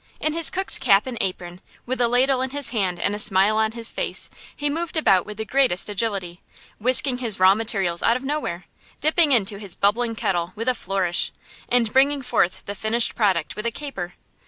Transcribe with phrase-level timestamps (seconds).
[0.19, 3.55] In his cook's cap and apron, with a ladle in his hand and a smile
[3.57, 6.41] on his face, he moved about with the greatest agility,
[6.79, 8.65] whisking his raw materials out of nowhere,
[8.99, 11.31] dipping into his bubbling kettle with a flourish,
[11.69, 14.15] and bringing forth the finished product with a caper.